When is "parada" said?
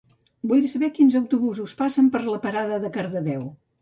2.47-2.81